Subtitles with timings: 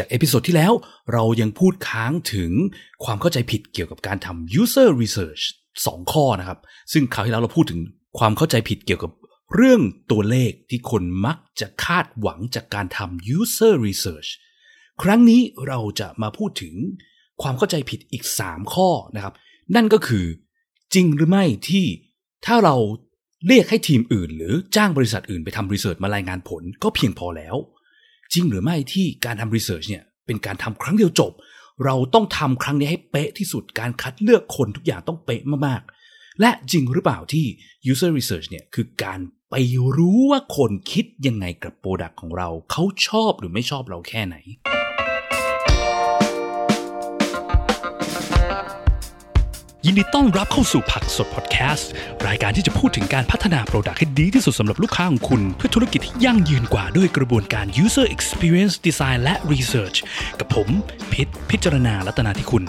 [0.00, 0.72] จาก episode ที่แล้ว
[1.12, 2.52] เรายังพูดค้างถึง
[3.04, 5.42] ความเข้าใจผิดเกี่ยวกับการทำ user research
[5.78, 6.58] 2 ข้อนะครับ
[6.92, 7.80] ซึ่งคราวที่แล้วเราพูดถึง
[8.18, 9.12] ความเข้าใจผิดเกี่ยวกับ
[9.54, 14.28] เรื่องตัวเลขที่คนมักจะคาดหวังจากการทำ user research
[15.02, 16.74] ครั้งนี้เราจะมาพูดถึง
[17.42, 19.34] ความเข้าใจผิดอีก 3 ข้อนะครับ
[19.76, 20.26] นั่นก็คือ
[20.94, 21.86] จริงหรือไม่ที่
[22.46, 22.76] ถ้าเรา
[23.46, 27.56] เรียกให้ทีมอื่น หรือจ้างบริษัทอื่นไปทำ research มารายงานผลก็เพียงพอแล้ว
[28.32, 31.32] จริงหรือไม่ที่การทำ research เนี่ยเป็นการทำครั้งเดียวจบ
[31.84, 37.46] เราต้องทำครั้งนี้ให้เป๊ะที่สุดการคัดเลือกคนทุกอย่างต้องเป๊ะมากๆ และจริงหรือเปล่าที่
[37.90, 39.20] user research เนี่ยคือการ
[39.50, 39.54] ไป
[39.96, 44.36] รู้ว่าคนคิดยังไงกับ product ของเรา เขาชอบหรือไม่ชอบเราแค่ไหน
[49.86, 51.90] ยินดีต้อนรับเข้าสู่ผักสดพอดแคสต์
[52.26, 59.96] รายการที่จะพูดถึงการพัฒนา product ให้ดีที่สุดสำหรับลูกค้าของคุณ เพื่อธุรกิจที่ยั่งยืนกว่าด้วยกระบวนการ user experience design และ research
[60.40, 60.68] กับผม
[61.12, 62.62] พิษพิจารณาลัตนาที่คุณ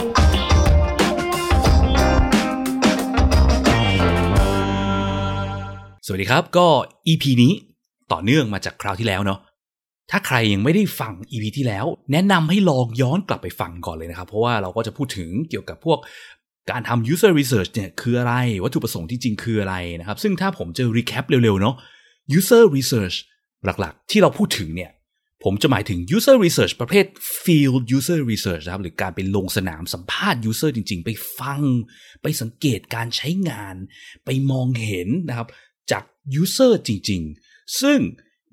[6.06, 6.68] สวัสดีครับก็
[7.08, 7.54] EP นี้
[8.12, 9.40] ต่อเนื่องมาจากคราวที่แล้วเนาะ
[10.12, 16.00] ถ้าใครยังไม่ได้ฟัง EP ที่แล้ว แนะนำให้ลองย้อนกลับไปฟังก่อนเลยนะครับ เพราะว่าเราก็จะพูดถึงเกี่ยวกับพวก
[16.72, 18.34] การทำ user research เนี่ยคืออะไร
[18.64, 21.76] วัตถุประสงค์ที่จริงคืออะไรนะครับ ซึ่งถ้าผมจะ recap เร็วๆ เนาะ
[22.38, 23.16] user research
[23.66, 24.92] หลักๆ ที่เราพูดถึงเนี่ย
[25.44, 27.06] ผมจะหมายถึง user research ประเภท
[27.44, 31.62] field user research นะครับ หรือการไปลงสนามสัมภาษณ์ user จริง ๆ ไปฟัง
[32.22, 33.76] ไปสังเกตการใช้งาน
[34.26, 35.48] ไปมองเห็นนะครับ
[35.92, 36.04] จาก
[36.42, 38.00] user จริง ๆ ซึ่ง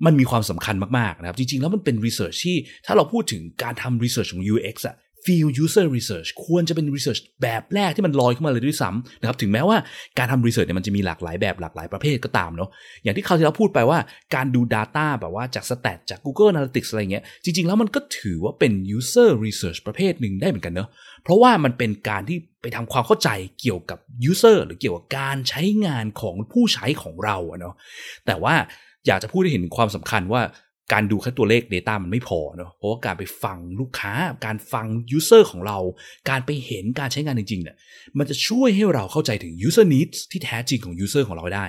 [0.05, 6.29] มันมีความสำคัญมาก ๆ นะครับ จริง ๆ แล้วมันเป็น research ที่ถ้าเราพูดถึงการทำ research ของ UX อะ field user research
[6.45, 9.77] ควรจะเป็น research แบบแรกที่มันลอยขึ้นมาเลยด้วยซ้ำนะครับถึงแม้ว่า
[10.17, 12.69] การทำ research เนี่ยมันจะมีหลากหลายแบบหลากหลายประเภทก็ตามเนาะ
[13.03, 13.99] อย่างที่คราวที่เราพูดไปว่า
[14.35, 20.89] การดู Data แบบว่าจาก stat จาก Google Analytics อะไรเงี้ยจริง ๆ แล้วมันก็ถือว่าเป็น user research ประเภทหนึ่งได้เหมือนกันเนาะ
[21.23, 23.99] เพราะว่ามันเป็นการที่ไปทำความเข้าใจเกี่ยวกับ
[24.31, 27.75] user หรือเกี่ยวกับการใช้งานของผู้ใช้ของเราเนาะ
[28.25, 28.55] แต่ว่า
[29.07, 30.41] อยากจะพูดให้เห็นความสำคัญว่า
[30.93, 34.13] การดูแค่ตัวเลข Data มันไม่พอเนาะเพราะว่าการไปฟังลูกค้า
[34.45, 34.85] การฟัง
[35.17, 35.77] User ของเรา
[36.29, 37.75] การไปเห็นการใช้งานจริงๆเนี่ย
[38.17, 41.67] มันจะช่วยให้เราเข้าใจถึง User Needs ที่แท้จริงของ User ของเราได้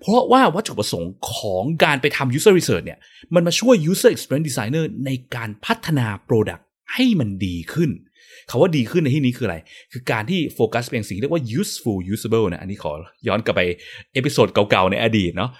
[0.00, 2.98] เพราะว่าวัตถุประสงค์ของการไปทำ User Research เนี่ย
[3.34, 6.62] มันมาช่วย User Experience Designer ในการพัฒนา Product
[6.92, 7.90] ให้มันดีขึ้น
[8.50, 9.56] คำว่าดีขึ้นในที่นี้คืออะไร
[9.92, 12.92] คือการที่โฟกัสเป็นสิ่งเรียกว่า useful usable นะ อันนี้ขอ
[13.28, 13.60] ย้อนกลับไป
[14.12, 15.50] episode เก่าๆในอดีตเนาะ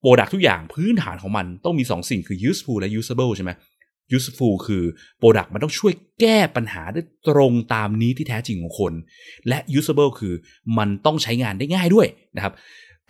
[0.00, 3.50] product ทุกอย่างพื้นฐานของมันต้องมี 2 สิ่งคือ useful และ usable ใช่ไหม
[4.16, 4.84] useful คือ
[5.18, 8.92] โปรดักมันต้องช่วยแก้ปัญหาได้ตรงตามนี้ที่แท้จริงของคน
[9.48, 10.34] และ usable คือ
[10.78, 12.06] มันต้องใช้งานได้ง่ายด้วย
[12.36, 12.54] นะครับ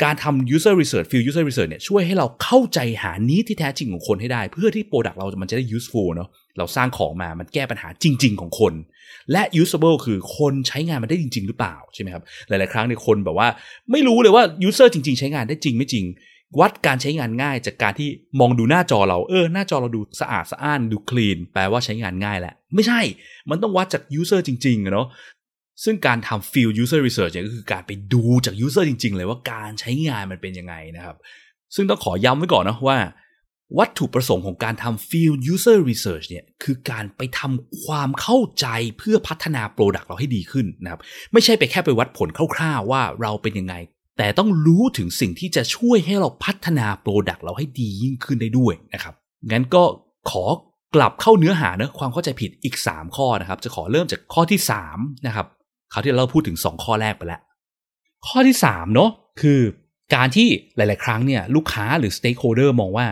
[0.03, 6.29] การทำ user research field user research เนี่ยช่วยให้เราเข้าใจหานี้ที่แท้จริงของคนให้ได้ เพื่อที่โปรดักเรามันจะได้ useful เนาะ
[6.59, 8.75] เราสร้างของมามันแก้ปัญหาจริง ๆ ของคน
[9.33, 13.49] และ usable คือคนใช้งานมันได้จริง ๆ หรือเปล่าใช่ไหมครับหลาย ๆ ครั้งในคนแบบว่า
[13.93, 16.05] ไม่รู้เลยว่า user จริง ๆ ใช้งานได้จริงไม่จริง
[16.59, 18.09] วัดการใช้งานง่ายจากการที่
[18.41, 23.01] มองดูหน้าจอเราเออหน้าจอเราดูสะอาดสะอ้านดู clean แปลว่าใช้งานง่ายแหละ ไม่ใช่
[23.51, 25.07] มันต้องวัดจาก user จริงๆเนาะ
[25.85, 31.17] ซึ่งการทำ field user research เนี่ยก็คือการไปดูจาก user จริง ๆ เลยว่าการใช้งานมันเป็นยังไงนะครับ
[31.75, 32.99] ซึ่งต้องขอย้ำไว้ก่อนนะว่า
[33.79, 38.67] วัตถุประสงค์ของการทำ field user research เนี่ยคือการไปทำความเข้าใจ
[38.99, 41.01] เพื่อพัฒนา product เราให้ดีขึ้นนะครับ
[41.33, 43.75] ไม่ใช่ไปแค่ไปวัดผลคร่าวๆว่าเราเป็นยังไง
[44.23, 49.15] แต่ต้องรู้ถึงสิ่งที่จะช่วยให้เราพัฒนา product เราให้ดียิ่งขึ้นได้ด้วยนะครับ
[49.51, 49.83] งั้นก็
[50.31, 50.45] ขอ
[50.95, 54.61] กลับเข้าเนื้อหาเนะความเข้าใจผิดอีก 3 ข้อนะครับ จะขอเริ่มจากข้อที่
[54.93, 55.47] 3นะครับ
[55.93, 57.41] คราวที่เราพูดถึง 2 ข้อแรกไปแล้ว
[58.27, 59.11] ข้อที่3เนาะ
[59.41, 59.61] คือ
[60.15, 63.07] การที่หลาย ๆ ครั้งเนี่ยลูกค้าหรือ stakeholder มองว่า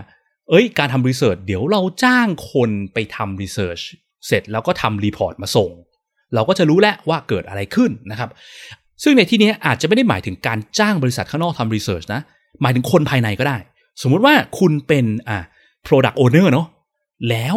[0.48, 3.80] เอ้ย การทำ research เดี๋ยวเราจ้างคนไปทำ research
[4.26, 5.70] เสร็จแล้วก็ทำ report มาส่ง
[6.34, 8.30] เราก็จะรู้แล้วว่าเกิดอะไรขึ้นนะครับ
[9.02, 12.20] ซึ่งในที่นี้อาจจะไม่ได้หมายถึงการจ้างบริษัทข้างนอกทำรีเสิร์ชนะ
[12.62, 13.58] หมายถึงคนภายในก็ได้
[14.02, 15.38] สมมุติว่าคุณเป็นอ่า
[15.86, 16.66] product owner เนาะ
[17.28, 17.56] แล้ว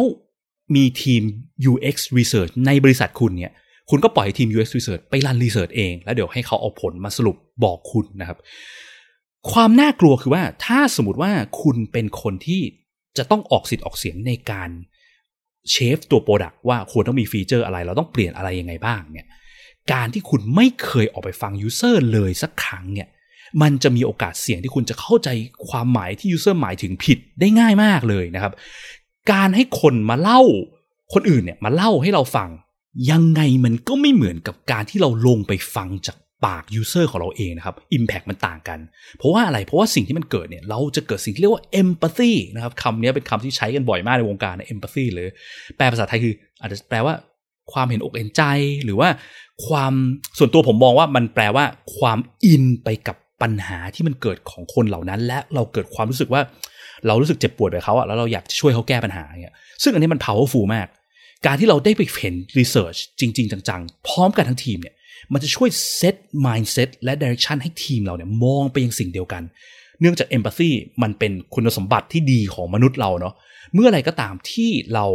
[0.74, 1.22] มีทีม
[1.70, 3.54] UX research ในบริษัทคุณเนี่ย
[3.90, 8.38] คุณก็ปล่อยทีม UX research ไปรันรีเสิร์ชเอง แล้วเดี๋ยวให้เขาเอาผลมาสรุปบอกคุณนะครับ
[9.52, 11.32] ความน่ากลัวคือว่าถ้าสมมติว่า
[11.62, 12.60] คุณเป็นคนที่
[13.18, 14.70] จะต้องออกสิทธิ์ออกเสียงในการ
[15.70, 19.26] shape ตัว product ว่าควรต้องมี feature อะไร เราต้องเปลี่ยนอะไรยังไงบ้างเนี่ย
[19.92, 23.08] การที่คุณไม่เคยออกไปฟัง user เลยสักครั้งเนี่ย
[23.62, 25.28] มันจะมีโอกาสเสี่ยงที่คุณจะเข้าใจ
[25.68, 28.52] ความหมายที่ user หมายถึงผิดได้ง่ายมากเลยนะครับ
[29.32, 30.40] การให้คนมาเล่า
[31.12, 32.48] คนอื่นเนี่ยมาเล่าให้เราฟัง
[33.10, 38.78] ยังไงมันก็ไม่เหมือนกับการที่เราลงไปฟังจากปาก user ของเราเองนะครับ impact มันต่างกัน
[39.18, 45.28] เพราะว่าอะไร เพราะว่าสิ่งที่มันเกิดเนี่ย เราจะเกิดสิ่งที่เรียกว่า empathy นะครับคำนี้เป็นคำที่ใช้กันบ่อยมากในวงการนะ empathy หรือ
[45.76, 47.14] แปลภาษาไทยคืออาจจะแปลว่า
[47.72, 48.42] ความเห็นอกเห็นใจ
[48.84, 49.08] หรือว่า
[49.66, 49.94] ความ
[50.38, 51.64] ส่วนตัวผมมองว่ามันแปลว่า
[51.98, 56.42] ความอินไปกับปัญหาที่มันเกิดของคนเหล่านั้น และเราเกิดความรู้สึกว่า
[57.06, 60.86] เรารู้สึกเจ็บปวดไปเขาอะแล้วเราอยากช่วยเขาแก้ปัญหาเนี่ยซึ่งอันนี้มัน powerful มาก
[61.46, 64.94] การที่เราได้ไปเห็น research จริง ๆ จังๆ พร้อมกันทั้งทีมเนี่ย
[65.32, 65.68] มันจะช่วย
[66.00, 66.16] set
[66.46, 69.42] mindset และ direction ให้ทีมเราเนี่ยมองไปยังสิ่งเดียวกัน
[70.00, 70.70] เนื่องจาก empathy
[71.02, 73.34] มันเป็นคุณสมบัติที่ดีของมนุษย์เราเนาะ
[73.74, 75.06] เมื่อไรก็ตามที่เรา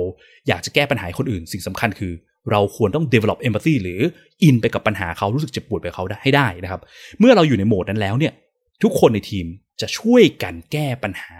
[0.47, 2.13] อยากจะแก้ปัญหาคนอื่น สิ่งสำคัญคือ
[2.51, 3.99] เราควรต้อง develop empathy หรือ
[4.43, 6.81] อินไปกับปัญหาเขารู้สึกเจ็บปวดไปเขาให้ได้นะครับ
[7.19, 8.33] เมื่อเราอยู่ในโหมดนั้นแล้วเนี่ย
[8.83, 9.45] ทุกคนในทีม
[9.81, 11.33] จะช่วยกันแก้ปัญหา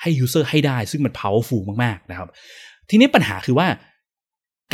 [0.00, 2.28] ให้ user ให้ได้ ซึ่งมัน powerful มากๆนะครับ
[2.90, 3.68] ทีนี้ปัญหาคือว่า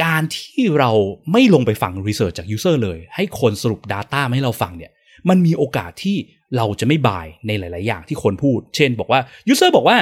[0.05, 0.91] การที่เรา
[1.33, 4.93] ไม่ลงไปฟังรีเสิร์ชจากยูเซอร์เลย ให้คนสรุป Data มาให้เราฟังเนี่ย
[5.29, 6.17] มันมีโอกาสที่
[6.57, 9.97] เราจะไม่ buy ในหลาย ๆ อย่างที่คนพูด เช่น บอกว่า user บอกว่า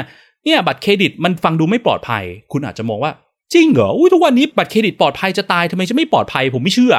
[0.45, 3.12] เนี่ยบัตรเครดิตมันฟังดูไม่ปลอดภัย คุณอาจจะมองว่า
[3.55, 6.94] จริงเหรอ อุ้ยทุกวันนี้บัตรเครดิตปลอดภัยจะตายทำไมจะไม่ปลอดภัยผมไม่เชื่อ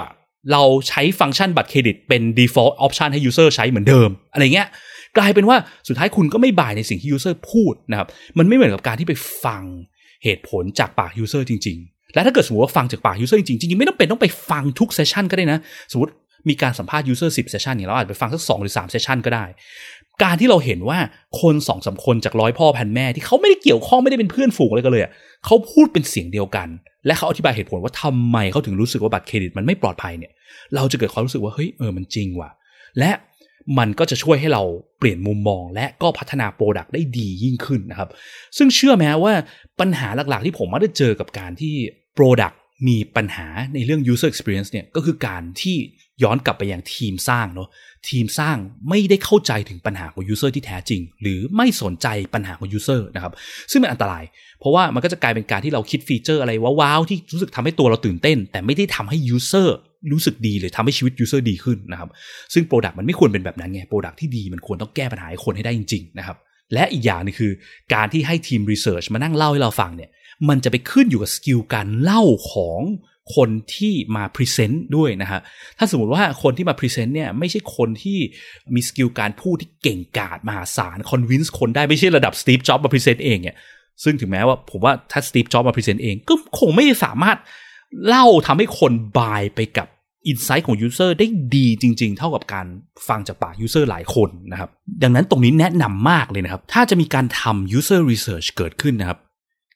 [0.52, 4.68] เราใช้ฟังก์ชันบัตรเครดิตเป็น default option ให้ user ใช้เหมือนเดิม อะไรเงี้ย
[5.18, 5.58] กลายเป็นว่า
[5.88, 8.08] สุดท้ายคุณก็ไม่ buy ในสิ่งที่ user พูดนะครับ
[8.38, 9.14] มันไม่เหมือนกับการที่ไป
[9.44, 9.64] ฟัง
[10.24, 15.60] เหตุผลจากปาก user จริง ๆ และถ้าเกิดสมมติว่าฟังจากปาก user จริงจริงๆไม่ต้องเป็นต้องไปฟังทุก session ก็ได้นะ
[15.92, 16.12] สมมติ
[16.50, 19.46] มีการสัมภาษณ์ user สิบ session เนี่ยเราอาจไปฟังสักสองหรือสาม session ก็ได้
[20.24, 21.00] การที่เราเห็นว่า
[21.42, 25.04] คนสองสามคนจากร้อยพ่อพันแม่ที่เขาไม่ได้เกี่ยวข้องไม่ได้เป็นเพื่อนฝูงอะไรกันเลย
[25.46, 26.68] เขาพูดเป็นเสียงเดียวกัน
[27.06, 30.32] และเขาอธิบายเหตุผลว่าทำไมเขาถึงรู้สึกว่าบัตรเครดิตมันไม่ปลอดภัยเนี่ย
[30.76, 32.50] เราจะเกิดความรู้สึกว่าเฮ้ยเออมันจริงว่ะ
[33.00, 33.12] และ
[33.78, 34.64] มันก็จะช่วยให้เรา
[35.00, 38.10] เปลี่ยนมุมมอง และก็พัฒนา product ได้ดียิ่งขึ้นนะครับ
[38.58, 39.34] ซึ่งเชื่อไหมว่า
[39.80, 41.74] ปัญหาหลักๆที่ผมมาได้เจอกับการที่
[42.18, 42.56] Product
[42.88, 45.78] มีปัญหาในเรื่อง user experience เนี่ยก็คือการที่
[46.24, 47.70] ย้อนกลับไปยังทีมสร้างเนาะ
[48.10, 48.58] ทีมสร้าง
[48.90, 53.34] ไม่ได้เข้าใจถึงปัญหาของ user ที่แท้จริง หรือไม่สนใจปัญหาของ user นะครับ
[53.72, 54.24] ซึ่งมันอันตราย
[54.60, 59.68] เพราะว่ามันก็จะกลายเป็นการที่เราคิดฟีเจอร์อะไรว้าวๆที่รู้สึกทำให้ตัวเราตื่นเต้น แต่ไม่ได้ทำให้ user
[60.12, 62.10] รู้สึกดีหรือทำให้ชีวิต user ดีขึ้นนะครับ
[62.54, 66.38] ซึ่ง Product มันไม่ควรเป็นแบบนั้นไง Product ที่ดีมันควรต้องแก้ปัญหาให้คนให้ได้จริงๆนะครับ
[66.74, 67.52] และอีกอย่างนึงคือ
[67.94, 70.10] การที่ให้ทีม Research มานั่งเล่าให้เราฟังเนี่ย
[70.50, 72.24] มันจะไปขึ้นอยู่กับ skill การเล่า
[72.54, 72.80] ของ
[73.36, 75.42] คนที่มา present ด้วยนะฮะ
[75.78, 78.20] ถ้าสมมติว่าคนที่มา present เนี่ยไม่ใช่คนที่
[78.76, 83.56] มี skill การพูดที่เก่งกาจมหาศาล convince คนได้ไม่ใช่ระดับสตีฟจ็อบมา present เองเนี่ย
[84.04, 87.38] ซึ่งถึงแม้ว่าผมว่าถ้าสตีฟจ็อบมา present เองก็คงไม่สามารถ
[88.08, 89.88] เล่าทำให้คน buy ไปกับ
[90.28, 92.66] insight ของ user ได้ดีจริง ๆ เท่ากับการ
[93.08, 94.70] ฟังจากปาก user หลายคนนะครับ
[95.04, 99.20] ดังนั้นตรงนี้แนะนำมากเลยนะครับ ถ้าจะมีการทำ user research เกิดขึ้นนะครับ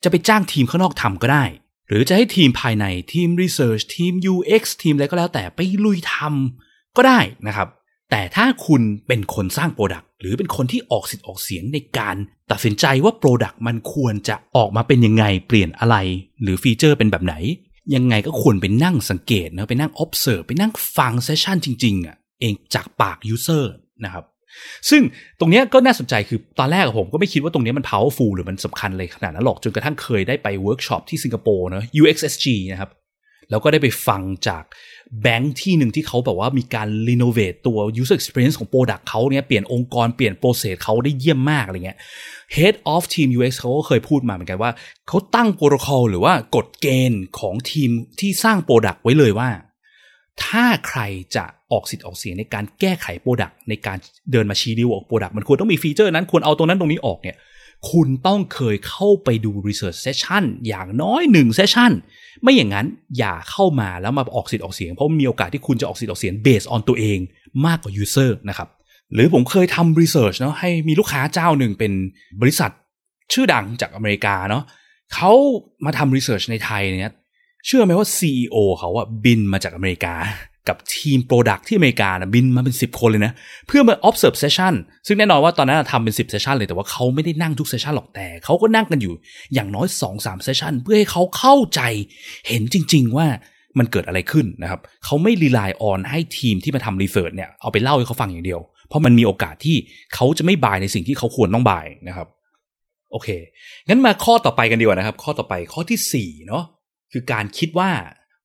[0.03, 1.45] จะไปจ้างทีมข้างนอกทำก็ได้
[1.87, 7.67] หรือจะให้ทีมภายในทีม Research ทีม UX ทีมอะไรก็แล้วแต่ไปลุยทำก็ได้นะครับ
[8.11, 12.15] แต่ถ้าคุณเป็นคนสร้าง product หรือเป็นคนที่ออกสิทธิ์ออกเสียงในการ
[12.51, 15.95] ตัดสินใจว่า product มันควรจะออกมาเป็นยังไงเปลี่ยนอะไร
[16.41, 17.35] หรือ feature เป็นแบบไหน
[17.95, 23.63] ยังไงก็ควรไปนั่งสังเกตนะไปนั่ง observe ไปนั่งฟัง session จริงๆอะเองจากปาก user
[24.03, 24.23] นะครับ
[24.89, 25.01] ซึ่ง
[25.39, 32.91] ตรงนี้ก็น่าสนใจคือตอนแรกผมก็ไม่คิดว่าตรงนี้มัน powerful หรือมันสำคัญเลยขนาดนั้นหรอกจนกระทั่งเคยได้ไปเวิร์กช็อปที่สิงคโปร์นะ UXSG นะครับ
[33.49, 34.63] แล้วก็ได้ไปฟังจาก
[35.21, 41.97] แบงค์ที่หนึ่งที่เขาแบบว่ามีการ renovate ตัว user experience ของ product เขาเนี่ยเปลี่ยนองค์กรเปลี่ยน process เขาได้เยี่ยมมากอะไรเงี้ย
[42.55, 44.71] head of team UX เขาก็เคยพูดมาเหมือนกันว่า
[45.07, 49.49] เขาตั้งโปรโตคอลหรือว่ากฎเกณฑ์ของทีมที่สร้าง product ไว้เลยว่า
[50.45, 51.01] ถ้าใคร
[51.35, 53.97] จะ ออกสิทธิ์ออกเสียงในการแก้ไข product ในการ
[54.31, 57.37] เดินมาชี้นิ้วออก product มันควรต้องมี feature นั้นควรเอาตรงนั้นตรงนี้ออกเนี่ย
[57.91, 61.91] คุณต้องเคยเข้าไปดู research session อย่างน้อยหนึ่ง session
[62.41, 67.19] ไม่อย่างนั้นอย่าเข้ามาแล้วมาออกสิทธิ์ออกเสียง เพราะมีโอกาสที่คุณจะออกสิทธิ์ออกเสียง based on ตัวเอง
[67.65, 68.69] มากกว่า user นะครับ
[69.13, 71.91] หรือผมเคยทำ research เนาะให้มีลูกค้าเจ้าหนึ่งเป็น
[72.41, 72.71] บริษัท
[73.33, 74.63] ชื่อดังจากอเมริกาเนาะ
[75.13, 75.31] เขา
[75.85, 77.13] มาทำ research ในไทยเนี่ย
[77.65, 80.13] เชื่อไหมว่า CEO เขาอะบินมาจากอเมริกา
[80.69, 83.33] กับทีม product ที่อเมริกานะบินมาเป็น 10 คนเลยนะ
[83.67, 84.73] เพื่อมา observe session
[85.07, 89.13] ซึ่งแน่นอนว่าตอนนั้นทำเป็น 10 session เลยแต่ว่าเขาไม่ได้นั่งทุก session หรอกแต่เขาก็นั่งกันอยู่
[89.53, 91.81] อย่างน้อย 2-3 session เพื่อให้เขาเข้าใจ
[92.47, 93.27] เห็นจริง ๆ ว่า
[93.79, 99.77] มันเกิดอะไรขึ้นนะครับเขาไม่ rely on ให้ทีมที่มาทำ research เนี่ยเอาไปเล่าให้เขาฟังอย่างเดียว เพราะมันมีโอกาสที่
[100.15, 102.27] เขาจะไม่ buy ในสิ่งที่เขาควรต้อง buy นะครับ
[103.11, 103.29] โอเค
[103.87, 106.63] งั้นมาข้อต่อไปกันดีกว่านะครับ ข้อต่อไปข้อที่4เนาะ
[107.11, 107.89] คือการคิดว่า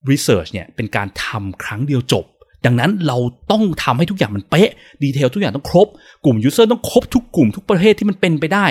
[0.09, 2.25] research เนี่ยเป็นการทำครั้งเดียวจบ
[2.65, 3.17] ดังนั้นเรา
[3.51, 4.69] ต้องทำให้ทุกอย่างมันเป๊ะ
[5.03, 5.87] detail ทุกอย่างต้องครบ
[6.25, 8.65] กลุ่ม user ต้องครบทุกกลุ่มทุกประเภทที่มันเป็นไปได้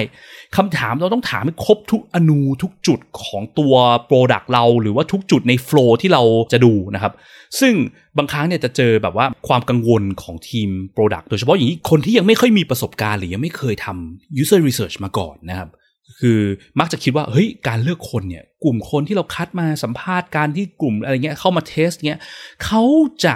[0.56, 3.74] คำถามเราต้องถามให้ครบทุกอณูทุกจุดของตัว
[4.06, 6.22] product เรา หรือว่าทุกจุดใน flow ที่เรา
[6.52, 7.12] จะดูนะครับ
[7.60, 7.74] ซึ่ง
[8.18, 15.68] บางครั้งเนี่ยจะเจอแบบว่าความกังวลของทีม Product โดยเฉพาะอย่างนี้คนที่ยังไม่ค่อยมีประสบการณ์หรือยังไม่เคยทำ user research มาก่อนนะครับ
[16.20, 16.38] คือ
[16.80, 22.20] มักจะคิดว่าเฮ้ยการเลือกคนเนี่ยกลุ่มคนที่เราคัดมาสัมภาษณ์การที่กลุ่มอะไรเงี้ยเข้ามา test เงี้ย
[22.64, 22.82] เขา
[23.24, 23.34] จะ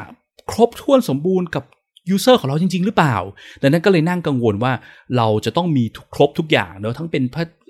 [0.50, 1.64] ครบถ้วนสมบูรณ์กับ
[2.10, 3.16] user ของเราจริง ๆ หรือเปล่า
[3.62, 4.72] ดังนั้นก็เลยนั่งกังวลว่า
[5.16, 7.22] เราจะต้องมีครบทุกอย่างเนอะทั้งเป็น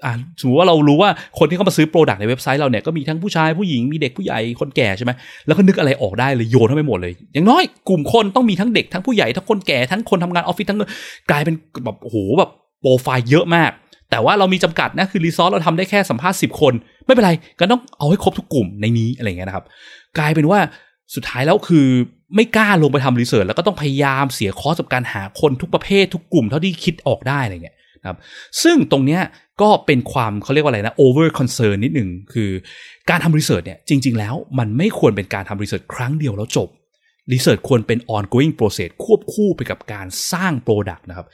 [0.04, 5.12] อ่าสมมติว่าเรารู้ว่าคนที่เข้ามาซื้อ product ในเว็บไซต์เราเนี่ยก็มีทั้งผู้ชายผู้หญิงมีเด็กผู้ใหญ่คนแก่ใช่ไหม
[5.46, 10.78] แล้วก็นึกอะไรออกได้เลยโยนเข้าไปหมดเลย อย่างน้อยกลุ่มคนต้องมีทั้งเด็กทั้งผู้ใหญ่ทั้งคนแก่ทั้งคนทำงานออฟฟิศทั้ง
[11.30, 11.54] กลายเป็น
[11.84, 13.70] แบบโอ้โหแบบโปรไฟล์เยอะมาก
[14.14, 16.74] แต่ว่าเรามีจำกัดนะคือ resource เราทำได้แค่สัมภาษณ์สิบคน
[17.06, 19.64] ไม่เป็นไรก็ต้องเอาให้ครบทุกกลุ่มในนี้อะไรเงี้ยนะครับ
[20.18, 20.58] กลายเป็นว่า
[21.14, 21.86] สุดท้ายแล้วคือ
[22.34, 27.76] ไม่กล้าลงไปทำ research แล้วก็ต้องพยายามเสีย cost กับการหาคนทุกประเภททุกกลุ่มเท่าที่คิดออกได้อะไรเงี้ย
[28.08, 28.18] ครับ
[28.62, 29.20] ซึ่งตรงเนี้ย
[29.62, 32.50] ก็เป็นความเขาเรียกว่าอะไรนะ over concern นิดหนึ่งคือ
[33.10, 36.68] การทำ research เนี่ยจริง ๆ แล้วมันไม่ควรเป็นการทำ research ครั้งเดียวแล้วจบ
[37.32, 41.26] research ควรเป็น ongoing process ควบคู่ไปกับการสร้าง Product นะครับ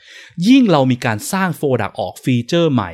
[0.47, 2.91] ยิ่งเรามีการสร้าง Product ออก feature ใหม่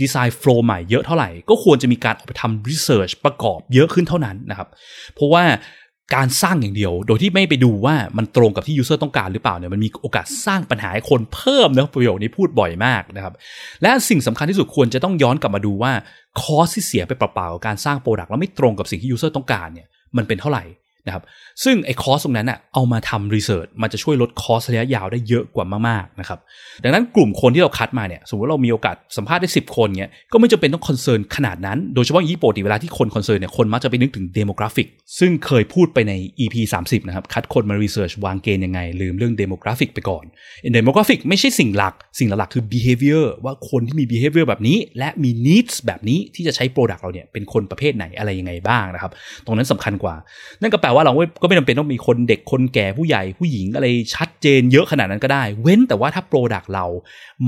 [0.00, 4.68] ดีไซน์ flow ใหม่เยอะเท่าไหร่ ก็ควรจะมีการออกไปทำ research ประกอบเยอะขึ้นเท่านั้นนะครับ
[5.14, 5.44] เพราะว่า
[6.16, 13.34] การสร้างอย่างเดียว โดยที่ไม่ไปดูว่ามันตรงกับที่ user ต้องการหรือเปล่าเนี่ยมันมีโอกาสสร้างปัญหาให้คนเพิ่มนะประโยคนี้พูดบ่อยมากนะครับ
[13.82, 15.92] และสิ่งสำคัญที่สุดควรจะต้องย้อนกลับมาดูว่า
[16.40, 20.64] cost ที่เสียไปเปล่าๆกับการสร้าง product แล้วไม่ตรงกับสิ่งที่ user ต้องการเนี่ยมันเป็นเท่าไหร่
[21.06, 21.24] นะครับ
[21.64, 26.38] ซึ่งไอ้ cost ตรงนั้นอะเอามาทำ research มันจะช่วยลด cost ระยะยาวได้เยอะกว่ามากๆนะครับ
[26.84, 34.86] ดังนั้นกลุ่มคนที่เราคัดมาเนี่ยสมมติเรามีโอกาสสัมภาษณ์ได้ 10 คนเนี่ยก็ไม่จำเป็นต้อง concern ขนาดนั้น โดยเฉพาะยิ่งปกติเวลาที่คน concern เนี่ยคนมักจะไปนึกถึง demographic
[35.18, 40.24] ซึ่งเคยพูดไปใน EP 30นะครับคัดคนมา research วางเกณฑ์ยังไง ลืมเรื่อง demographic ไปก่อน
[40.74, 49.12] demographic ไม่ใช่สิ่งหลัก สิ่งหลักคือ behavior ว่าคนที่มี behavior แบบนี้ และมี needs แบบนี้ที่จะใช้ product เราเนี่ยเป็นคนประเภทไหนอะไรยังไงบ้างนะครับ
[49.46, 50.14] ตรงนั้นสำคัญกว่า
[50.60, 51.12] นั่นก็แปลว่าเรา
[51.42, 56.86] ก็ไม่จำเป็นต้องมีคนเด็กคนแก่ผู้ใหญ่ผู้หญิงอะไรชัดเจนเยอะขนาดนั้นก็ได้ เว้นแต่ว่าถ้า product เรา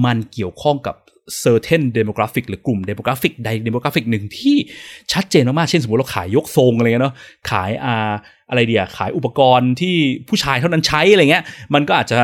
[0.05, 0.97] มันเกี่ยวข้องกับ
[1.45, 4.57] certain demographic หรือกลุ่ม demographic ใด demographic หนึ่งที่
[5.13, 7.15] ชัดเจนมากๆ เช่นสมมติเราขายยกทรงอะไรเงี้ยเนาะ
[7.51, 7.95] ขายอา
[8.51, 9.95] อะไรเดียขายอุปกรณ์ที่
[10.29, 12.19] ผู้ชายเท่านั้นใช้อะไรเงี้ย มันก็อาจจะ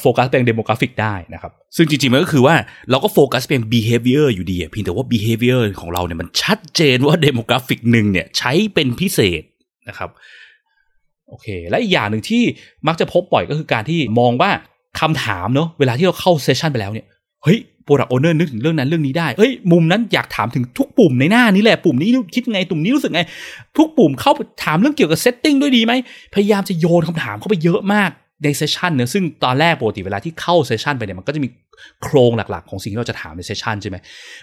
[0.00, 2.54] โฟกัสเป็น demographic ได้นะครับ ซึ่งจริงๆ มันก็คือว่า
[2.90, 9.42] เราก็โฟกัสเป็น behavior อยู่ดีเพียงแต่ว่า behavior ของเราเนี่ยมันชัดเจนว่า demographic หนึ่งเนี่ยใช้เป็นพิเศษ
[9.88, 10.10] นะครับ
[11.28, 12.42] โอเค และอีกอย่างหนึ่งที่
[12.86, 14.50] มักจะพบบ่อยก็คือการที่มองว่า
[15.00, 17.06] คำถามเนาะเวลาที่เราเข้า session ไปแล้วเนี่ย
[17.44, 23.20] เฮ้ย product owner นึกถึงเรื่องนั้นเรื่องนี้ได้เฮ้ยมุมนั้นอยากถามถึงทุกปุ่มในหน้านี้แหละปุ่มนี้คิดไงปุ่มนี้รู้สึกไง
[23.76, 24.32] ทุกปุ่มเข้า
[24.64, 25.92] ถามเรื่องเกี่ยวกับ setting ด้วยดีไหม
[26.34, 28.10] พยายามจะโยนคำถามเข้าไปเยอะมาก
[28.44, 31.48] ใน session เนอะซึ่งตอนแรกปกติเวลาที่เข้า session ไปเนี่ยมันก็จะมี
[32.02, 33.96] โครงหลักๆ ของสิ่งที่เราจะถามใน session ใช่ไหม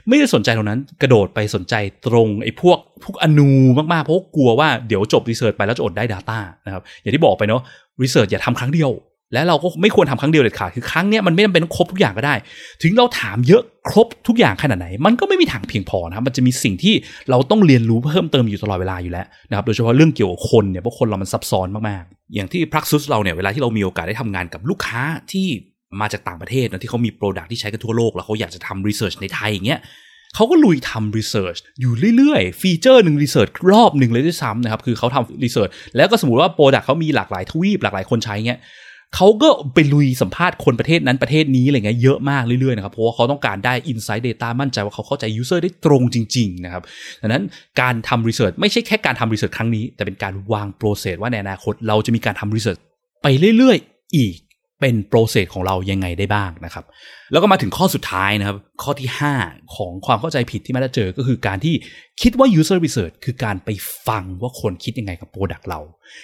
[0.08, 1.74] ไม่ได้สนใจตรงนั้นกระโดดไปสนใจ
[2.08, 3.52] ตรงไอ้พวกพวกอณู
[3.94, 7.62] มากๆ เพราะกลัวว่าเดี๋ยวจบ research ไปแล้วจะอดได้ Data นะครับอย่างที่บอกไปเนาะ
[8.04, 8.92] research อย่าทำครั้งเดียว
[9.34, 12.36] และเราก็ไม่ควรทำครั้งเดียวเด็ดขาดคือครั้งเนี้ยมันไม่จำเป็นต้องครบทุกอย่างก็ได้
[12.82, 16.94] ถึงเราถามเยอะครบทุกอย่างขนาดไหน มันก็ไม่มีทางเพียงพอนะครับมันจะมีสิ่งที่
[17.30, 25.02] เราต้องเรียนรู้เพิ่มเติมอยู่ตลอดเวลาอยู่แล้วนะครับโดยเฉพาะเรื่องเกี่ยวกับคนเนี่ยเพราะคนเรามันซับซ้อนมากๆ อย่างที่พรักซุสเราเนี่ยเวลาที่เรามีโอกาสได้ทำงานกับลูกค้า
[25.32, 25.48] ที่
[26.02, 29.80] มาจากต่างประเทศนะที่เขามี product ที่ใช้กันทั่วโลกแล้วเขาอยากจะทำ research ในไทยอย่างเงี้ย
[30.36, 38.60] เขาก็ลุยทำ research อยู่เรื่อยๆ feature หนึ่ง research รอบหนึ่งเลยด้วยซ้ำนะครับ คือเขาทำ research แล้วก็สมมติว่า product เขามีหลากหลายทวีปหลากหลายคนใช้เงี้ย
[39.16, 46.84] เขาก็ไปลุยสัมภาษณ์คนประเทศนั้นประเทศนี้อะไรเงี้ยเยอะมากเรื่อยๆนะครับเพราะว่าเขาต้องการได้ Insight Data มั่นใจว่าเขาเข้าใจ User ได้ตรงจริง ๆ นะครับ
[47.22, 47.44] ดังนั้น
[47.82, 52.78] การทำ research ไม่ใช่แค่การทำ research ครั้งนี้ แต่เป็นการวาง process ว่าในอนาคตเราจะมีการทำ research
[53.24, 54.36] ไปเรื่อยๆ อีก
[54.82, 56.86] เป็น process ของเรายังไงได้บ้างนะครับ
[57.32, 59.10] แล้วก็มาถึงข้อสุดท้ายนะครับ ข้อที่
[59.42, 61.76] 5 ของความเข้าใจผิดที่มักได้เจอก็คือการที่
[62.22, 63.70] คิดว่า user research คือการไป
[64.08, 65.80] ฟังว่าคนคิดยังไงกับ product เรา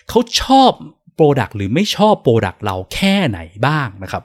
[0.09, 0.71] เขาชอบ
[1.15, 4.23] product หรือไม่ชอบ product เราแค่ไหนบ้างนะครับ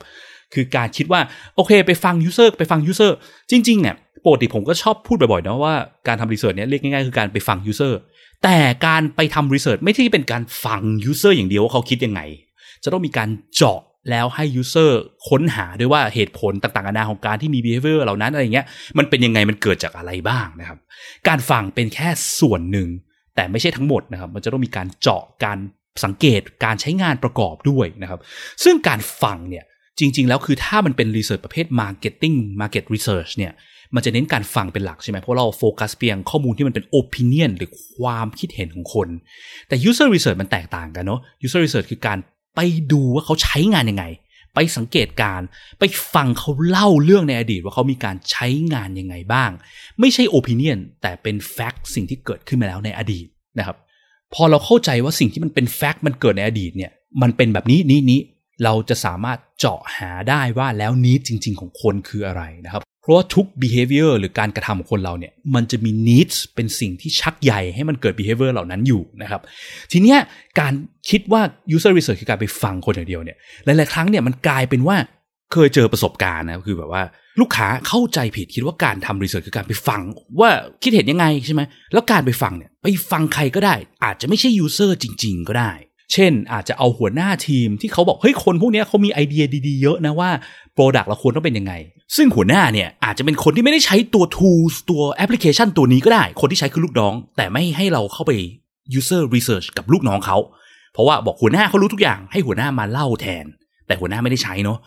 [0.54, 1.20] คือการคิดว่า
[1.56, 3.12] โอเค ไปฟัง user ไปฟัง user
[3.50, 5.74] จริงๆเนี่ยปกติผมก็ชอบพูดบ่อยๆนะว่า
[6.06, 7.92] การทำ research เนี่ยเรียกง่ายๆคือการไปฟัง user
[8.44, 12.20] แต่การไปทำ research ไม่ใช่เป็นการฟัง user อร์อย่างเดียวว่าเขาคิดยังไง
[12.84, 14.90] จะต้องมีการเจาะแล้วให้ user
[15.28, 18.66] ค้นหาด้วยว่าเหตุผลต่างๆนานาของการที่มี behavior เหล่านั้นอะไรเงี้ย
[18.98, 20.78] มันเป็นยังไงมันเกิดจากอะไรบ้างนะครับ
[21.28, 22.08] การฟังเป็นแค่
[22.40, 22.88] ส่วนหนึ่ง
[23.34, 25.58] แต่ไม่ใช่ทั้งหมดนะครับ มันจะต้องมีการเจาะการ
[26.04, 28.20] สังเกตการใช้งานประกอบด้วยนะครับ
[28.64, 29.64] ซึ่งการฟังเนี่ย
[29.98, 33.52] จริง ๆ แล้วคือถ้ามันเป็นรีเสิร์ชประเภท marketing market research เนี่ย
[33.94, 39.08] มันจะเน้นการฟังเป็นหลักใช่ไหมเพราะเราโฟกัสเพียงข้อมูลที่มันเป็น opinion หรือความคิดเห็นของคน
[39.68, 42.18] แต่ user research มันแตกต่างกันเนาะ user research คือการ
[42.56, 42.60] ไป
[42.92, 44.04] ดูว่าเขาใช้งานยังไง
[44.54, 45.40] ไปสังเกตการ
[45.78, 45.84] ไป
[46.14, 49.50] ฟังเขาเล่าเรื่องในอดีตว่าเขามีการใช้งานยังไงบ้าง
[50.00, 53.26] ไม่ใช่ opinion แต่เป็น fact สิ่งที่เกิดขึ้นมาแล้วในอดีต
[53.58, 53.76] นะครับ
[54.34, 56.90] พอเราเข้าใจว่าสิ่งที่มันเป็น fact มันเกิดในอดีตเนี่ย
[57.22, 58.20] มันเป็นแบบนี้นี้นี้
[58.64, 69.40] เราจะสามารถเจาะหาได้ว่าแล้วนี้จริง ๆ ของคนคืออะไรนะครับ เพราะว่าทุก behavior หรือการกระทำของคนเราเนี่ย มันจะมี needs เป็นสิ่งที่ชักใหญ่ให้มันเกิด behavior เหล่านั้นอยู่นะครับ
[69.92, 70.18] ทีเนี้ย
[70.60, 70.72] การ
[71.10, 71.42] คิดว่า
[71.76, 74.96] user research คือการไปฟังคนอย่างเดียวเนี่ย หลาย ๆ ครั้งเนี่ยมันกลายเป็นว่า
[75.52, 77.02] เคยเจอประสบการณ์นะคือแบบว่า
[77.40, 80.00] ลูกค้าเข้าใจผิดคิดว่าการทำรีเสิร์ชคือการไปฟัง
[80.40, 80.50] ว่า
[80.82, 81.62] คิดเห็นยังไงใช่ไหม
[81.92, 83.74] แล้วการไปฟังเนี่ยไปฟังใครก็ได้
[84.04, 85.72] อาจจะไม่ใช่ user จริง ๆ ก็ได้
[86.12, 90.30] เช่น อาจจะเอาหัวหน้าทีมที่เขาบอกเฮ้ยคนพวกนี้เขามีไอเดียดีๆเยอะนะว่า
[90.74, 91.72] product เราควรต้องเป็นยังไง
[92.16, 98.32] ซึ่งหัวหน้าเนี่ยอาจจะเป็นคนที่ไม่ได้ใช้ตัว tools ตัวแอปพลิเคชันตัวนี้ก็ได้ คนที่ใช้คือลูกน้อง แต่ไม่ให้เราเข้าไป
[98.98, 100.38] user research กับลูกน้องเขา
[100.92, 103.44] เพราะว่าบอกหัวหน้าเขารู้ทุกอย่างให้หัวหน้ามาเล่าแทน
[103.86, 104.78] แต่หัวหน้าไม่ได้ใช้เนาะ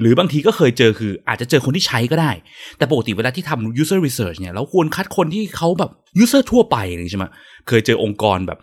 [0.00, 2.30] หรือบางทีก็เคยเจอคืออาจจะเจอคนที่ใช้ก็ได้
[2.76, 5.90] แต่ปกติเวลาที่ทำ user research เนี่ยเราควรคัดคนที่เขาแบบ
[6.22, 7.24] user ทั่วไปเลยใช่ไหม
[7.68, 8.58] เคยเจอองค์กรแบบ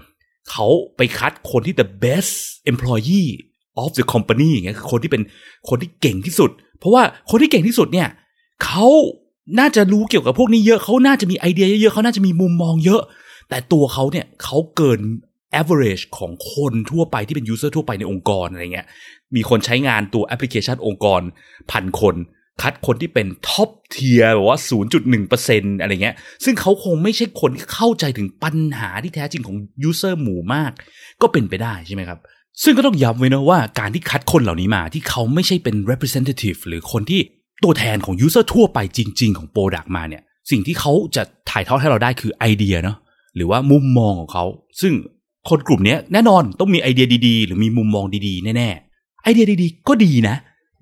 [0.51, 2.33] เขาไปคัดคนที่ the best
[2.71, 3.29] employee
[3.83, 5.23] of the company อย่างเงี้ยคือคนที่เป็น
[5.69, 8.07] คนที่เก่งที่สุด เพราะว่าคนที่เก่งที่สุดเนี่ย
[8.65, 8.87] เขา
[9.59, 13.01] น่าจะรู้เกี่ยวกับพวกนี้เยอะเขาน่าจะมีไอเดียเยอะๆเขาน่าจะมีมุมมองเยอะ
[13.49, 14.99] แต่ตัวเขาเนี่ยเขาเกิน
[15.61, 18.87] average ของคนทั่วไปที่เป็น user ทั่วไปในองค์กรอะไรเงี้ย
[19.35, 21.21] มีคนใช้งานตัวแอปพลิเคชันองค์กร
[21.71, 22.15] พันคน
[22.61, 24.59] คัดคนที่เป็น top tier แบบว่า
[25.19, 29.57] 0.1%อะไรเงี้ย ซึ่งเขาคงไม่ใช่คนที่เข้าใจถึงปัญหาที่แท้จริงของ
[29.89, 30.71] user หมู่มาก
[31.21, 32.19] ก็เป็นไปได้ใช่ไหมครับ
[32.63, 37.21] ซึ่งก็ต้องย้ำไว้นะว่าการที่คัดคนเหล่านี้มาที่เขาไม่ใช่เป็น representative หรือคนที่
[37.63, 42.97] ตัวแทนของ user ทั่วไปจริง ๆ ของ Product มาเนี่ย สิ่งที่เขาจะถ่ายทอดให้เราได้คือไอเดียเนาะ
[43.35, 44.45] หรือว่ามุมมองของเขา
[44.81, 44.93] ซึ่ง
[45.49, 50.35] คนกลุ่มนี้แน่นอนต้องมีไอเดียดีๆ หรือมีมุมมองดีๆ แน่ๆ ไอเดียดีๆ ก็ดีนะ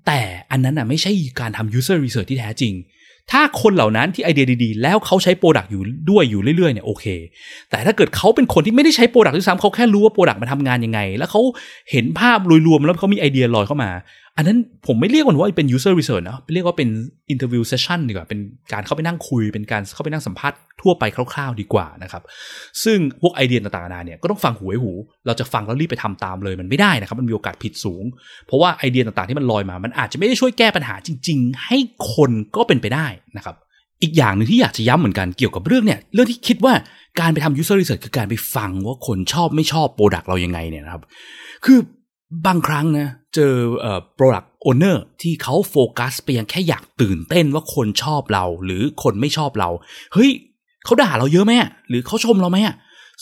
[0.06, 2.74] แต่อันนั้นอะไม่ใช่การทำ user research ที่แท้จริง
[3.32, 7.04] ถ้าคนเหล่านั้นที่ไอเดียดีๆ แล้วเขาใช้ product อยู่ด้วยอยู่เรื่อยๆเนี่ยโอเค
[7.70, 11.40] แต่ถ้าเกิดเขาเป็นคนที่ไม่ได้ใช้ product ด้วยซ้ำเขาแค่รู้ว่า product มันทำงานยังไง แล้วเขา
[11.90, 13.90] เห็นภาพรวมๆแล้วเขามีไอเดียลอยเข้ามา
[14.36, 16.88] อันนั้นผมไม่เรียกมันว่าเป็น user research นะเรียกว่าเป็น
[17.32, 18.40] interview session ดีกว่า เป็น
[18.72, 22.22] การเข้าไปนั่งคุย เป็นการเข้าไปนั่งสัมภาษณ์ทั่วไปคร่าวๆดีกว่านะครับ
[22.84, 24.92] ซึ่งพวกไอเดียต่างๆนานาเนี่ยก็ต้องฟังหูไว้หู
[25.26, 28.04] เราจะฟังแล้วรีบไปทำตามเลยมันไม่ได้นะครับ มันมีโอกาสผิดสูง
[28.46, 31.78] เพราะว่าไอเดียต่างๆที่มันลอยมา มันอาจจะไม่ได้ช่วยแก้ปัญหาจริง ๆ ให้
[32.12, 33.56] คนก็เป็นไปได้นะครับ
[34.02, 36.74] อีกอย่างหนึ่งที่อยากจะย้ำเหมือนกันเกี่ยวกับเรื่องเนี่ยเรื่องที่คิดว่า
[37.20, 41.02] การไปทำ user research คือการไปฟังว่าคนชอบไม่ชอบ product เรายังไงเนี่ยนะครับ
[41.64, 41.78] คือ
[42.46, 49.70] บางครั้งนะเจอเอ่อ product owner ที่เขาโฟกัสไปยังแค่อยากตื่นเต้นว่าคนชอบเรา หรือคนไม่ชอบเรา
[50.14, 50.30] เฮ้ย
[50.84, 51.52] เขาด่าเราเยอะไหม
[51.88, 52.58] หรือเขาชมเราไหม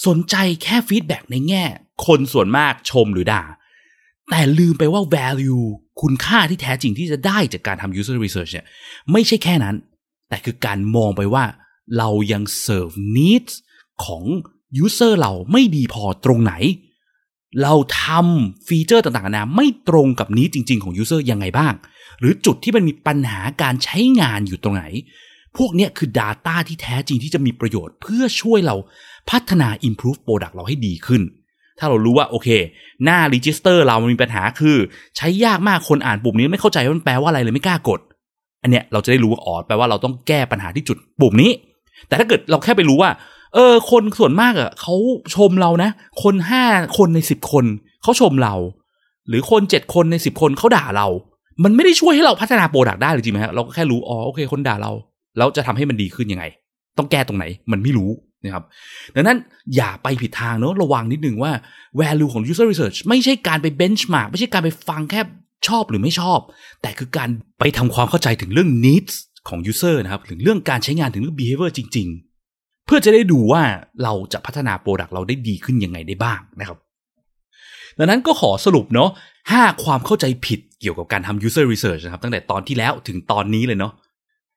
[0.06, 1.64] สนใจแค่ฟีดแบ็ในแง่
[2.06, 3.42] คนส่วนมากชมหรือด่า
[4.30, 5.64] แต่ลืมไปว่า value
[6.02, 8.66] คุณค่าที่แท้จริงที่จะได้จากการทำ user research เนี่ย
[9.12, 9.76] ไม่ใช่แค่นั้น
[10.28, 11.44] แต่คือการมองไปว่า
[11.98, 13.54] เรายัง serve needs
[14.04, 14.22] ของ
[14.84, 16.54] user เราไม่ดีพอตรงไหน
[17.62, 21.74] เราทำฟีเจอร์ต่างๆนะไม่ตรงกับนี้จริง ๆ ของ user ยังไงบ้าง
[22.18, 24.84] หรือจุดที่มันมีปัญหาการใช้งานอยู่ตรงไหน
[25.56, 28.76] พวกเนี้ยคือ Data ที่แท้จริงที่จะมีประโยชน์ เพื่อช่วยเรา
[29.30, 31.22] พัฒนา improve product เราให้ดีขึ้น
[31.78, 32.48] ถ้าเรารู้ว่าโอเค
[33.04, 34.76] หน้า register เรามันมีปัญหาคือ
[35.16, 38.00] ใช้ยากมากคนอ่านปุ่มนี้ไม่เข้าใจว่ามันแปลว่าอะไรเลยไม่กล้ากด
[38.62, 41.52] อันเนี้ยเราจะได้รู้ว่าอ๋อแปลว่าเราต้องแก้ปัญหาที่จุดปุ่มนี้
[42.08, 43.10] แต่ถ้าเกิดเราแค่ไปรู้ว่า
[43.54, 44.94] เออ คนส่วนมากอะเขา
[45.36, 45.90] ชมเรานะ
[46.22, 46.64] คนห้า
[46.98, 47.64] คนในสิบคน
[48.02, 48.54] เขาชมเรา
[49.28, 51.08] หรือคนเจ็ดคนในสิบคนเขาด่าเรา
[51.64, 54.92] มันไม่ได้ช่วยให้เราพัฒนาโปรดักได้เลยจริงไหมฮะเราก็แค่รู้อ๋อโอเค คนด่าเรา
[55.38, 56.44] แล้วจะทำให้มันดีขึ้นยังไง
[56.98, 58.10] ต้องแก้ตรงไหน มันไม่รู้
[58.44, 58.64] นะครับ
[59.14, 59.38] ดังนั้น
[59.76, 61.52] อย่าไปผิดทางเนอะระวังนิดนึงว่า
[62.00, 65.20] value ของ user research ไม่ใช่การไป benchmark ไม่ใช่การไปฟังแค่
[65.68, 66.40] ชอบหรือไม่ชอบ
[66.82, 67.28] แต่คือการ
[67.60, 69.14] ไปทำความเข้าใจถึงเรื่อง needs
[69.48, 72.08] ของ user นะครับถึงเรื่องการใช้งานถึงเรื่อง behavior จริง
[72.94, 73.62] พื่อจะได้ดูว่า
[74.02, 76.78] เราจะพัฒนา product เราได้ดีขึ้นยังไงได้บ้างนะครับ
[77.98, 79.10] ดังนั้นก็ขอสรุปเนาะ
[79.52, 83.92] ห้าความเข้าใจผิดเกี่ยวกับการทำ user research นะครับ ตั้งแต่ตอนที่แล้วถึงตอนนี้เลยเนาะ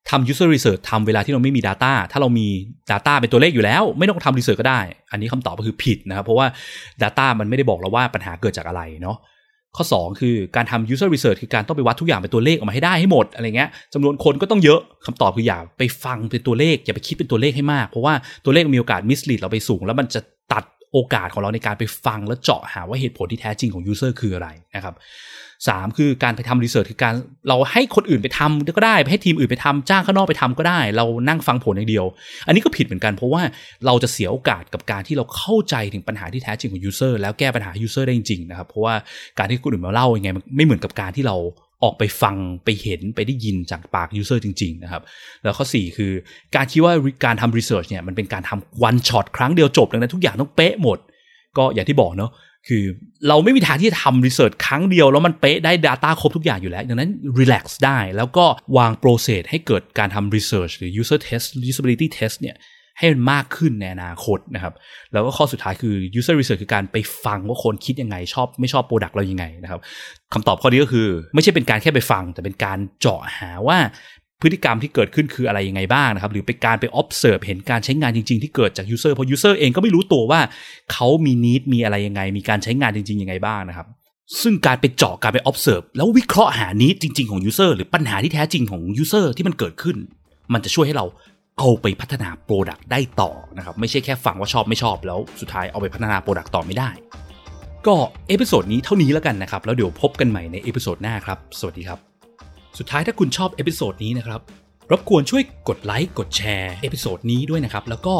[0.09, 2.47] ทำ user research ทำเวลาที่เราไม่มี Data ถ้าเรามี
[2.91, 6.47] Data เป็นตัวเลขอยู่แล้ว ไม่ต้องทำ research ก็ได้ อันนี้คำตอบก็คือผิดนะครับ เพราะว่า
[7.03, 9.17] Data มันไม่ได้บอกเราว่าปัญหาเกิดจากอะไรเนาะ
[9.77, 18.13] ข้อ 2 คือการทำ user research คือการต้องไปวัดทุกอย่างเป็นตัวเลขออกมาให้ได้ให้หมดอะไรเงี้ยจำนวนคนก็ต้องเยอะคำตอบคืออย่าไปฟังเป็นตัวเลข อย่าไปคิดเป็นตัวเลขให้มาก เพราะว่า
[18.45, 20.21] ตัวเลขมีโอกาส mislead เราไปสูง แล้วมันจะ
[20.53, 20.63] ตัด
[20.95, 24.95] โอกาสของเราในการไปฟังและเจาะหาว่าเหตุผลที่แท้จริงของ user คืออะไรนะครับ
[25.67, 27.13] สามคือการไปทำ research คือการ
[27.47, 32.05] เราให้คนอื่นไปทำก็ได้ให้ทีมอื่นไปทำจ้างข้างนอกไปทำก็ได้ เรานั่งฟังผลอย่างเดียว
[32.47, 33.41] อันนี้ก็ผิดเหมือนกันเพราะว่า
[33.85, 38.95] เราจะเสียโอกาสกับการที่เราเข้าใจถึงปัญหาที่แท้จริงของ user แล้วแก้ปัญหา user ได้จริงๆนะครับเพราะว่า
[39.39, 41.35] การที่คนอื่นมาเล่ายังไงมันไม่เหมือนกับการที่เรา
[41.83, 45.01] ออกไปฟังไปเห็นไปได้ยินจากปาก user จริง ๆ นะครับ
[45.43, 46.11] แล้วข้อ 4 คือ
[46.55, 46.93] การคิดว่า
[47.25, 50.97] การทำ research เนี่ยมันเป็นการทำ one shot ครั้งเดียวจบดังนั้นทุกอย่างต้องเป๊ะหมด
[51.57, 52.31] ก็อย่างที่บอกเนาะ
[52.69, 52.83] คือ
[53.27, 58.45] เราไม่มีทางที่จะทำ research ครั้งเดียวแล้วมันเป๊ะได้ Data ครบทุกอย่างอยู่แล้ว ดังนั้น relax ได้แล้วก็
[58.77, 62.55] วาง process ให้เกิดการทำ research หรือ user test usability test เนี่ย
[62.97, 64.73] ให้มันมากขึ้นในอนาคตนะครับ
[65.13, 69.79] แล้วก็ข้อสุดท้ายคือ user research คือการไปฟังว่าคนคิดยังไง ชอบไม่ชอบ product เรายังไงนะครับ
[70.33, 73.77] คำตอบข้อนี้ก็คือ ไม่ใช่เป็นการแค่ไปฟัง แต่เป็นการเจาะหาว่า
[74.41, 80.39] พฤติกรรมที่เกิดขึ้นคืออะไรยังไงบ้างนะครับ หรือเป็นการไป observe เห็นการใช้งานจริง ๆ ที่เกิดจาก user เพราะ user เองก็ไม่รู้ตัวว่า
[80.93, 83.87] เขามี need มีอะไรยังไง มีการใช้งานจริง ๆ ยังไงบ้างนะครับ
[84.41, 89.97] ซึ่งการไปเจาะการไป observe แล้ววิเคราะห์หา need จริง ๆ ของ user หรือปัญหาที่แท้จริงของ user ที่มันเกิดขึ้น
[90.53, 91.05] มันจะช่วยให้เรา
[91.59, 96.89] เอาไปพัฒนา product ได้ต่อนะครับไม่ใช่แค่ฟังว่าชอบไม่ชอบแล้วสุดท้ายเอาไปพัฒนา product ต่อไม่ได้
[97.87, 97.95] ก็
[98.27, 101.99] episode นี้เท่านี้แล้วกันนะครับ แล้วเดี๋ยวพบกันใหม่ใน episode หน้าครับ สวัสดีครับ
[102.77, 104.41] สุดท้ายถ้าคุณชอบ episode นี้นะครับ
[104.91, 108.15] รบกวนช่วยกดไลค์กดแชร์ episode นี้ด้วยนะครับ แล้วก็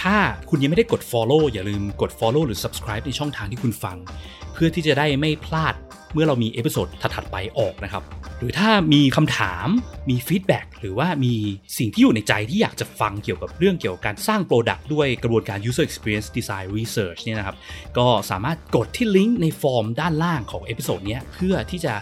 [0.00, 0.16] ถ้า
[0.50, 3.96] คุณยังไม่ได้กด Follow อย่าลืมกด Follow หรือ Subscribe ในช่องทางที่คุณฟัง
[4.52, 5.74] เพื่อที่จะได้ไม่พลาด
[6.12, 8.02] เมื่อเรามี episode ถัดๆไปออกนะครับ
[8.42, 9.66] หรือถ้ามีคำถาม
[10.10, 11.34] มี feedback หรือว่ามี
[11.78, 17.56] สิ่งที่อยู่ในใจที่อยากจะฟังเกี่ยวกับเรื่องเกี่ยวกับการสร้าง product ด้วยกระบวนการ user experience design research เนี่ยนะครับ
[17.98, 21.94] ก็สามารถกดที่ลิงก์ในฟอร์มด้านล่างของ episode นี้เพื่อที่จะ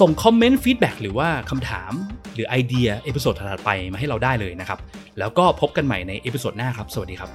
[0.00, 1.92] ส่งคอมเมนต์ feedback หรือว่าคำถาม
[2.34, 4.78] หรือไอเดีย episode ถัดไปมาให้เราได้เลยนะครับ
[5.18, 7.28] แล้วก็พบกันใหม่ใน episode หน้าครับ สวัสดีครั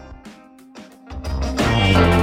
[2.19, 2.22] บ